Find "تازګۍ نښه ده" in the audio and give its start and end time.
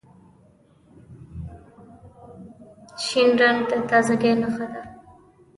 3.89-4.81